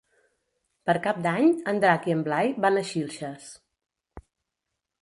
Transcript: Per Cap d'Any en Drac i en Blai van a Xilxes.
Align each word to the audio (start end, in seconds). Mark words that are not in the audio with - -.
Per 0.89 0.95
Cap 1.03 1.19
d'Any 1.25 1.51
en 1.73 1.83
Drac 1.85 2.09
i 2.13 2.17
en 2.17 2.25
Blai 2.29 2.51
van 2.67 2.81
a 2.83 2.87
Xilxes. 2.95 3.55